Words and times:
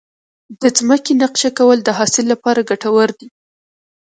د 0.61 0.63
ځمکې 0.77 1.11
نقشه 1.21 1.49
کول 1.57 1.77
د 1.83 1.89
حاصل 1.97 2.25
لپاره 2.33 2.67
ګټور 2.69 3.09
دي. 3.19 3.27